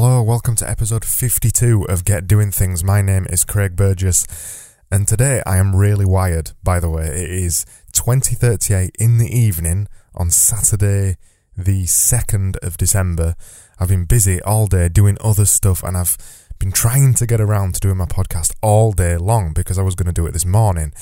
[0.00, 2.84] Hello, welcome to episode 52 of Get Doing Things.
[2.84, 7.06] My name is Craig Burgess, and today I am really wired, by the way.
[7.08, 11.16] It is 2038 in the evening on Saturday,
[11.56, 13.34] the 2nd of December.
[13.80, 16.16] I've been busy all day doing other stuff, and I've
[16.60, 19.96] been trying to get around to doing my podcast all day long because I was
[19.96, 20.92] going to do it this morning.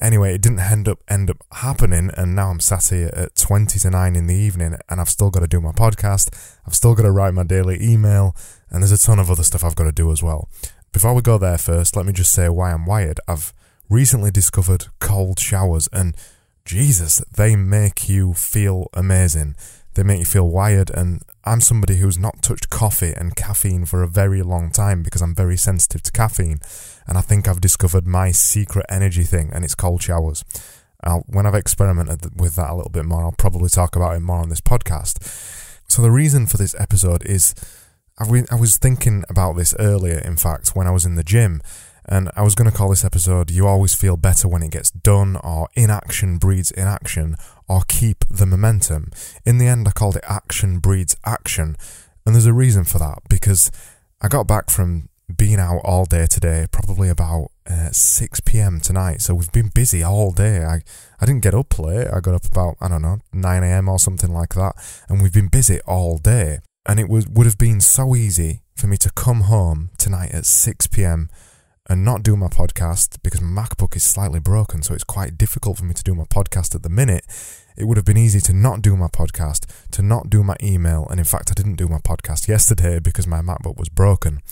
[0.00, 3.78] Anyway, it didn't end up end up happening, and now I'm sat here at twenty
[3.80, 6.32] to nine in the evening, and I've still got to do my podcast.
[6.66, 8.36] I've still got to write my daily email,
[8.70, 10.48] and there's a ton of other stuff I've got to do as well.
[10.92, 13.20] Before we go there, first, let me just say why I'm wired.
[13.26, 13.52] I've
[13.90, 16.16] recently discovered cold showers, and
[16.64, 19.56] Jesus, they make you feel amazing.
[19.94, 24.02] They make you feel wired, and I'm somebody who's not touched coffee and caffeine for
[24.02, 26.60] a very long time because I'm very sensitive to caffeine.
[27.08, 30.44] And I think I've discovered my secret energy thing, and it's cold showers.
[31.02, 34.20] I'll, when I've experimented with that a little bit more, I'll probably talk about it
[34.20, 35.22] more on this podcast.
[35.88, 37.54] So, the reason for this episode is
[38.20, 41.62] I was thinking about this earlier, in fact, when I was in the gym.
[42.10, 44.90] And I was going to call this episode You Always Feel Better When It Gets
[44.90, 47.36] Done, or Inaction Breeds Inaction,
[47.68, 49.10] or Keep the Momentum.
[49.44, 51.76] In the end, I called it Action Breeds Action.
[52.24, 53.70] And there's a reason for that, because
[54.22, 58.80] I got back from being out all day today, probably about uh, 6 p.m.
[58.80, 59.20] tonight.
[59.20, 60.64] So we've been busy all day.
[60.64, 60.80] I,
[61.20, 62.08] I didn't get up late.
[62.08, 63.88] I got up about, I don't know, 9 a.m.
[63.88, 64.74] or something like that.
[65.08, 66.60] And we've been busy all day.
[66.86, 70.46] And it was, would have been so easy for me to come home tonight at
[70.46, 71.28] 6 p.m
[71.88, 75.78] and not do my podcast because my MacBook is slightly broken, so it's quite difficult
[75.78, 77.24] for me to do my podcast at the minute.
[77.76, 81.06] It would have been easy to not do my podcast, to not do my email,
[81.10, 84.42] and in fact, I didn't do my podcast yesterday because my MacBook was broken.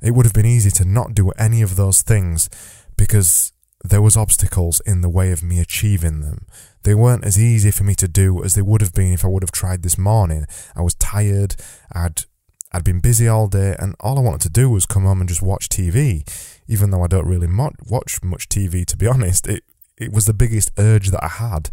[0.00, 2.48] It would have been easy to not do any of those things
[2.96, 3.52] because
[3.84, 6.46] there was obstacles in the way of me achieving them.
[6.82, 9.28] They weren't as easy for me to do as they would have been if I
[9.28, 10.46] would have tried this morning.
[10.74, 11.56] I was tired,
[11.92, 12.22] I'd
[12.70, 15.28] I'd been busy all day, and all I wanted to do was come home and
[15.28, 16.22] just watch TV
[16.68, 19.64] even though I don't really mo- watch much TV, to be honest, it,
[19.96, 21.70] it was the biggest urge that I had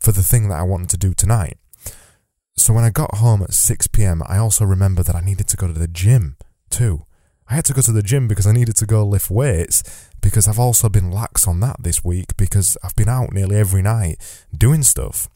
[0.00, 1.58] for the thing that I wanted to do tonight.
[2.56, 5.56] So when I got home at 6 pm, I also remembered that I needed to
[5.56, 6.36] go to the gym
[6.68, 7.04] too.
[7.50, 9.82] I had to go to the gym because I needed to go lift weights
[10.20, 13.82] because I've also been lax on that this week because I've been out nearly every
[13.82, 14.18] night
[14.56, 15.28] doing stuff.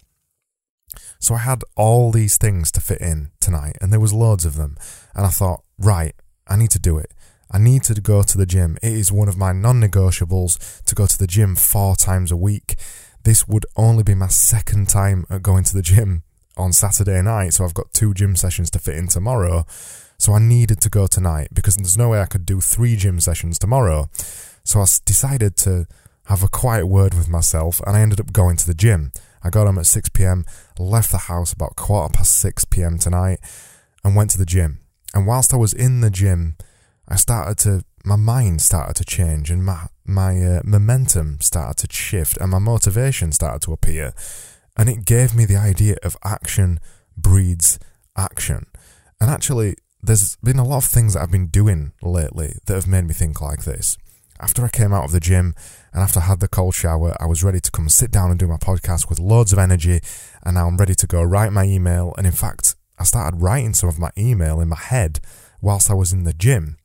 [1.18, 4.54] So I had all these things to fit in tonight and there was loads of
[4.54, 4.76] them
[5.16, 6.14] and I thought, right,
[6.46, 7.12] I need to do it.
[7.50, 8.78] I need to go to the gym.
[8.80, 12.36] It is one of my non negotiables to go to the gym four times a
[12.36, 12.76] week.
[13.24, 16.22] This would only be my second time at going to the gym
[16.56, 19.64] on Saturday night, so I've got two gym sessions to fit in tomorrow.
[20.18, 23.20] So I needed to go tonight because there's no way I could do three gym
[23.20, 24.08] sessions tomorrow.
[24.62, 25.86] So I decided to
[26.26, 29.12] have a quiet word with myself and I ended up going to the gym.
[29.42, 30.46] I got home at 6 pm,
[30.78, 33.40] left the house about quarter past 6 pm tonight,
[34.02, 34.78] and went to the gym.
[35.12, 36.56] And whilst I was in the gym,
[37.06, 41.94] I started to, my mind started to change and my, my uh, momentum started to
[41.94, 44.14] shift and my motivation started to appear.
[44.76, 46.80] And it gave me the idea of action
[47.16, 47.78] breeds
[48.16, 48.66] action.
[49.20, 52.86] And actually, there's been a lot of things that I've been doing lately that have
[52.86, 53.96] made me think like this.
[54.40, 55.54] After I came out of the gym
[55.92, 58.38] and after I had the cold shower, I was ready to come sit down and
[58.38, 60.00] do my podcast with loads of energy.
[60.44, 62.12] And now I'm ready to go write my email.
[62.18, 65.20] And in fact, I started writing some of my email in my head
[65.60, 66.76] whilst I was in the gym.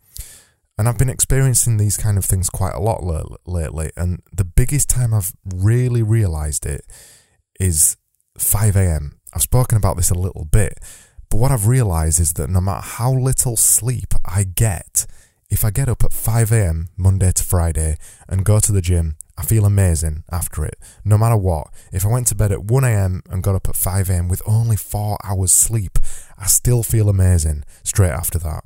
[0.77, 3.03] And I've been experiencing these kind of things quite a lot
[3.45, 3.91] lately.
[3.97, 6.85] And the biggest time I've really realized it
[7.59, 7.97] is
[8.37, 9.19] 5 a.m.
[9.33, 10.79] I've spoken about this a little bit,
[11.29, 15.05] but what I've realized is that no matter how little sleep I get,
[15.49, 16.89] if I get up at 5 a.m.
[16.97, 21.37] Monday to Friday and go to the gym, I feel amazing after it, no matter
[21.37, 21.67] what.
[21.91, 23.23] If I went to bed at 1 a.m.
[23.29, 24.27] and got up at 5 a.m.
[24.27, 25.97] with only four hours sleep,
[26.37, 28.63] I still feel amazing straight after that.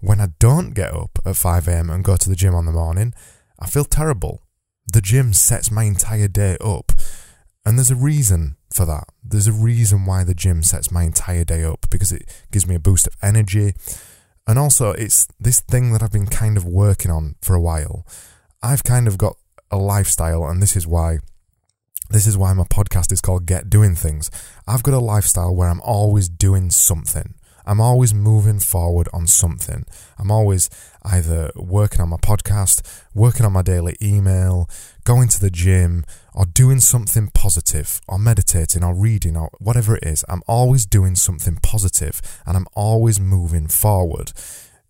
[0.00, 3.14] When I don't get up at 5am and go to the gym on the morning,
[3.58, 4.42] I feel terrible.
[4.92, 6.92] The gym sets my entire day up.
[7.68, 9.08] And there's a reason for that.
[9.22, 12.74] There's a reason why the gym sets my entire day up because it gives me
[12.74, 13.74] a boost of energy.
[14.46, 18.06] And also, it's this thing that I've been kind of working on for a while.
[18.62, 19.36] I've kind of got
[19.70, 21.18] a lifestyle, and this is why.
[22.08, 24.30] This is why my podcast is called Get Doing Things.
[24.66, 27.34] I've got a lifestyle where I'm always doing something.
[27.68, 29.84] I'm always moving forward on something.
[30.18, 30.70] I'm always
[31.04, 32.80] either working on my podcast,
[33.14, 34.70] working on my daily email,
[35.04, 36.06] going to the gym,
[36.38, 40.24] or doing something positive, or meditating, or reading, or whatever it is.
[40.28, 44.32] I'm always doing something positive and I'm always moving forward.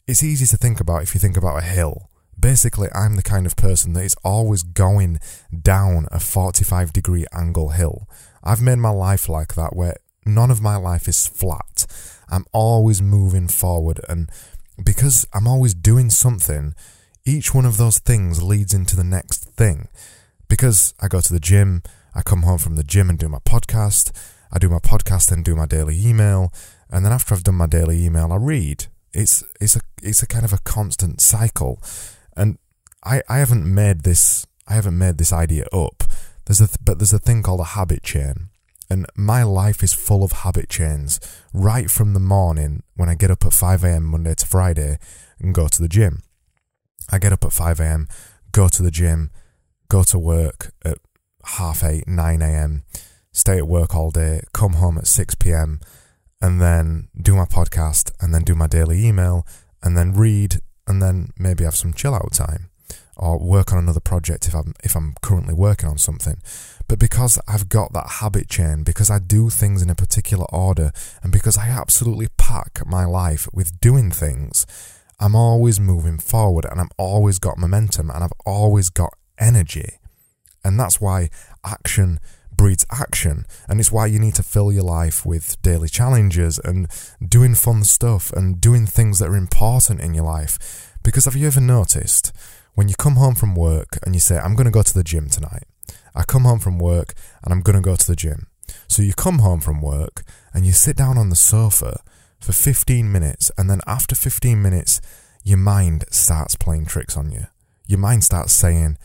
[0.06, 2.10] It's easy to think about if you think about a hill.
[2.38, 5.20] Basically, I'm the kind of person that is always going
[5.62, 8.06] down a 45 degree angle hill.
[8.44, 9.96] I've made my life like that where
[10.26, 11.86] none of my life is flat.
[12.28, 14.28] I'm always moving forward and
[14.84, 16.74] because I'm always doing something,
[17.24, 19.88] each one of those things leads into the next thing.
[20.48, 21.82] Because I go to the gym,
[22.14, 24.12] I come home from the gym and do my podcast,
[24.50, 26.52] I do my podcast and do my daily email,
[26.90, 28.86] and then after I've done my daily email, I read.
[29.12, 31.82] It's it's a it's a kind of a constant cycle,
[32.36, 32.58] and
[33.04, 36.04] I I haven't made this I haven't made this idea up.
[36.46, 38.48] There's a th- but there's a thing called a habit chain,
[38.88, 41.20] and my life is full of habit chains.
[41.52, 44.04] Right from the morning when I get up at five a.m.
[44.04, 44.98] Monday to Friday
[45.38, 46.22] and go to the gym,
[47.10, 48.08] I get up at five a.m.,
[48.52, 49.30] go to the gym,
[49.88, 50.98] go to work at
[51.44, 52.84] half eight, nine a.m.,
[53.32, 55.80] stay at work all day, come home at six p.m
[56.40, 59.46] and then do my podcast and then do my daily email
[59.82, 62.70] and then read and then maybe have some chill out time
[63.16, 66.40] or work on another project if I'm if I'm currently working on something.
[66.86, 70.92] But because I've got that habit chain, because I do things in a particular order,
[71.22, 74.64] and because I absolutely pack my life with doing things,
[75.18, 79.98] I'm always moving forward and I've always got momentum and I've always got energy.
[80.64, 81.30] And that's why
[81.64, 82.20] action
[82.56, 83.46] breeds action.
[83.68, 86.88] And it's why you need to fill your life with daily challenges and
[87.26, 90.58] doing fun stuff and doing things that are important in your life.
[91.02, 92.32] Because have you ever noticed
[92.74, 95.04] when you come home from work and you say, I'm going to go to the
[95.04, 95.64] gym tonight?
[96.14, 98.48] I come home from work and I'm going to go to the gym.
[98.88, 102.02] So you come home from work and you sit down on the sofa
[102.40, 105.00] for 15 minutes, and then after 15 minutes,
[105.42, 107.46] your mind starts playing tricks on you.
[107.86, 108.96] Your mind starts saying,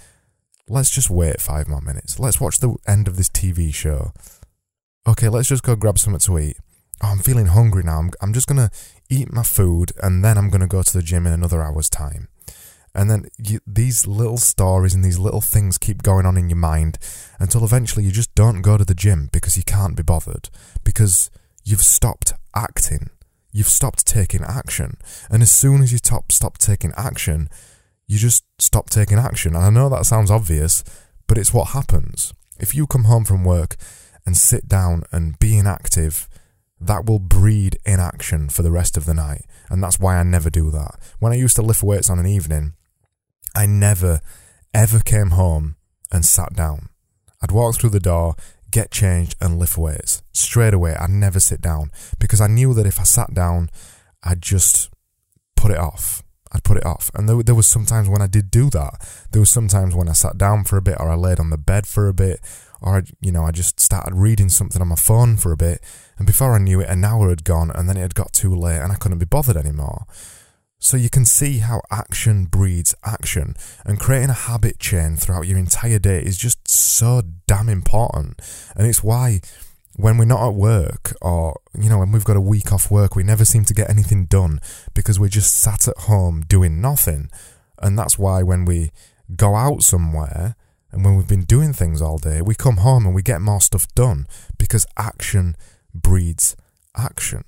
[0.67, 2.19] let's just wait five more minutes.
[2.19, 4.13] Let's watch the end of this TV show.
[5.07, 6.57] Okay, let's just go grab something to eat.
[7.01, 7.99] Oh, I'm feeling hungry now.
[7.99, 8.71] I'm, I'm just going to
[9.09, 11.89] eat my food and then I'm going to go to the gym in another hour's
[11.89, 12.29] time.
[12.95, 16.57] And then you, these little stories and these little things keep going on in your
[16.57, 16.99] mind
[17.39, 20.49] until eventually you just don't go to the gym because you can't be bothered,
[20.83, 21.31] because
[21.63, 23.09] you've stopped acting.
[23.51, 24.97] You've stopped taking action.
[25.29, 27.49] And as soon as you top, stop taking action,
[28.13, 29.55] you just stop taking action.
[29.55, 30.83] And I know that sounds obvious,
[31.27, 32.33] but it's what happens.
[32.59, 33.75] If you come home from work
[34.25, 36.29] and sit down and be inactive,
[36.79, 39.45] that will breed inaction for the rest of the night.
[39.69, 40.95] And that's why I never do that.
[41.19, 42.73] When I used to lift weights on an evening,
[43.55, 44.21] I never,
[44.73, 45.75] ever came home
[46.11, 46.89] and sat down.
[47.41, 48.35] I'd walk through the door,
[48.69, 50.21] get changed, and lift weights.
[50.33, 51.89] Straight away, I'd never sit down
[52.19, 53.69] because I knew that if I sat down,
[54.23, 54.91] I'd just
[55.55, 56.23] put it off.
[56.53, 57.09] I'd put it off.
[57.13, 59.27] And there, there was sometimes when I did do that.
[59.31, 61.57] There was sometimes when I sat down for a bit, or I laid on the
[61.57, 62.39] bed for a bit,
[62.81, 65.81] or I, you know, I just started reading something on my phone for a bit,
[66.17, 68.53] and before I knew it, an hour had gone, and then it had got too
[68.53, 70.05] late, and I couldn't be bothered anymore.
[70.79, 73.55] So you can see how action breeds action,
[73.85, 78.41] and creating a habit chain throughout your entire day is just so damn important,
[78.75, 79.39] and it's why
[79.95, 83.15] when we're not at work or you know when we've got a week off work
[83.15, 84.59] we never seem to get anything done
[84.93, 87.29] because we're just sat at home doing nothing.
[87.81, 88.91] And that's why when we
[89.35, 90.55] go out somewhere
[90.91, 93.61] and when we've been doing things all day we come home and we get more
[93.61, 95.55] stuff done because action
[95.93, 96.55] breeds
[96.95, 97.43] action.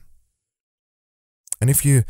[1.62, 2.04] And if you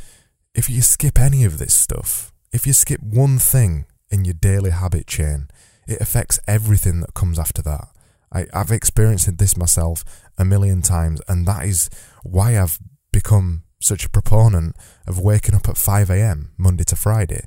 [0.53, 4.71] if you skip any of this stuff if you skip one thing in your daily
[4.71, 5.47] habit chain
[5.87, 7.89] it affects everything that comes after that
[8.35, 10.03] I, I've experienced this myself
[10.37, 11.89] a million times, and that is
[12.23, 12.77] why I've
[13.11, 14.75] become such a proponent
[15.07, 16.51] of waking up at 5 a.m.
[16.57, 17.45] Monday to Friday.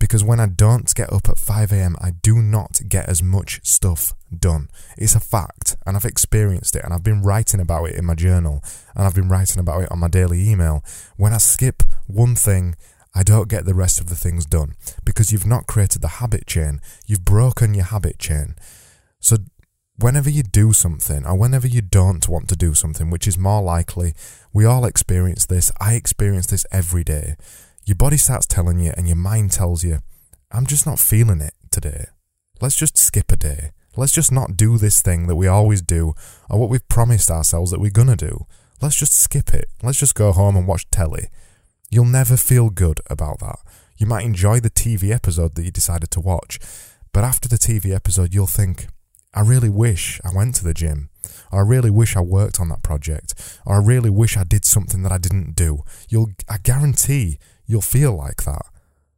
[0.00, 3.60] Because when I don't get up at 5 a.m., I do not get as much
[3.62, 4.68] stuff done.
[4.98, 8.16] It's a fact, and I've experienced it, and I've been writing about it in my
[8.16, 8.62] journal,
[8.96, 10.82] and I've been writing about it on my daily email.
[11.16, 12.74] When I skip one thing,
[13.14, 14.74] I don't get the rest of the things done
[15.04, 16.80] because you've not created the habit chain.
[17.06, 18.56] You've broken your habit chain.
[19.20, 19.36] So
[19.98, 23.62] whenever you do something or whenever you don't want to do something, which is more
[23.62, 24.14] likely,
[24.52, 25.70] we all experience this.
[25.80, 27.36] I experience this every day.
[27.84, 30.00] Your body starts telling you, and your mind tells you,
[30.50, 32.06] I'm just not feeling it today.
[32.60, 33.72] Let's just skip a day.
[33.96, 36.14] Let's just not do this thing that we always do
[36.50, 38.46] or what we've promised ourselves that we're to do.
[38.80, 39.66] Let's just skip it.
[39.82, 41.28] Let's just go home and watch telly.
[41.90, 43.58] You'll never feel good about that.
[43.96, 46.58] You might enjoy the TV episode that you decided to watch,
[47.12, 48.88] but after the TV episode, you'll think,
[49.34, 51.10] I really wish I went to the gym.
[51.50, 53.34] Or I really wish I worked on that project.
[53.66, 55.82] Or I really wish I did something that I didn't do.
[56.08, 58.62] You'll, I guarantee you'll feel like that.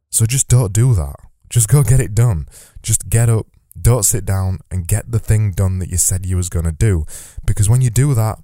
[0.09, 1.15] So just don't do that.
[1.49, 2.47] Just go get it done.
[2.81, 3.47] Just get up,
[3.79, 6.71] don't sit down and get the thing done that you said you was going to
[6.71, 7.05] do.
[7.45, 8.39] Because when you do that,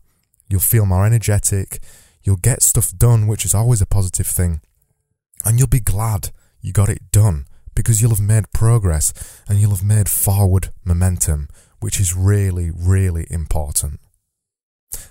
[0.50, 1.80] you'll feel more energetic.
[2.24, 4.62] You'll get stuff done, which is always a positive thing.
[5.46, 6.30] And you'll be glad
[6.62, 9.14] you got it done because you'll have made progress
[9.48, 11.50] and you'll have made forward momentum,
[11.80, 14.00] which is really, really important.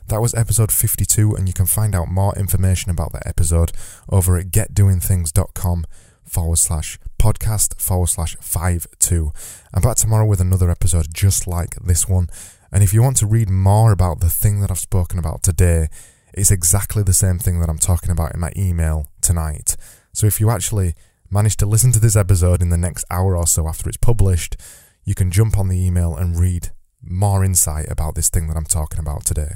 [0.09, 3.73] That was episode 52, and you can find out more information about that episode
[4.09, 5.85] over at getdoingthings.com
[6.25, 9.33] forward slash podcast forward slash five two.
[9.75, 12.29] I'm back tomorrow with another episode just like this one.
[12.73, 15.89] And if you want to read more about the thing that I've spoken about today,
[16.33, 19.77] it's exactly the same thing that I'm talking about in my email tonight.
[20.13, 20.95] So if you actually
[21.33, 24.57] manage to listen to this episode in the next hour or so after it's published,
[25.05, 26.71] you can jump on the email and read
[27.03, 29.55] more insight about this thing that I'm talking about today.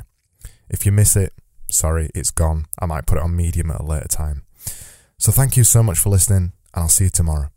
[0.70, 1.34] If you miss it,
[1.70, 2.64] sorry, it's gone.
[2.78, 4.46] I might put it on Medium at a later time.
[5.18, 7.50] So thank you so much for listening, and I'll see you tomorrow.